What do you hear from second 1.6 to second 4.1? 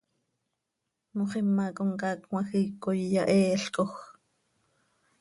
comcaac cmajiic coi yaheeelcoj.